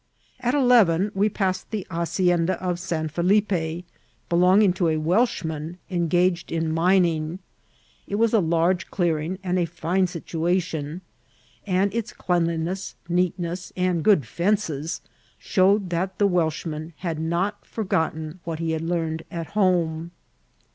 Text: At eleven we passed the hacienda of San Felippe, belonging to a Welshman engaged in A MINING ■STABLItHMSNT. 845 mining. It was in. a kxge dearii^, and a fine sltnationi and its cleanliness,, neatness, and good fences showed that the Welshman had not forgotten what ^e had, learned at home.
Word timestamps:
At 0.39 0.55
eleven 0.55 1.11
we 1.13 1.29
passed 1.29 1.69
the 1.69 1.85
hacienda 1.91 2.59
of 2.59 2.79
San 2.79 3.07
Felippe, 3.07 3.83
belonging 4.29 4.73
to 4.73 4.87
a 4.87 4.97
Welshman 4.97 5.77
engaged 5.91 6.51
in 6.51 6.65
A 6.65 6.69
MINING 6.69 7.37
■STABLItHMSNT. 7.37 8.07
845 8.07 8.07
mining. 8.07 8.07
It 8.07 8.15
was 8.15 8.33
in. 8.33 8.39
a 8.39 8.41
kxge 8.47 8.85
dearii^, 8.97 9.37
and 9.43 9.59
a 9.59 9.65
fine 9.65 10.05
sltnationi 10.07 11.01
and 11.67 11.93
its 11.93 12.13
cleanliness,, 12.13 12.95
neatness, 13.07 13.71
and 13.77 14.03
good 14.03 14.25
fences 14.25 15.01
showed 15.37 15.91
that 15.91 16.17
the 16.17 16.25
Welshman 16.25 16.93
had 16.97 17.19
not 17.19 17.63
forgotten 17.63 18.39
what 18.43 18.57
^e 18.57 18.71
had, 18.71 18.81
learned 18.81 19.21
at 19.29 19.49
home. 19.51 20.09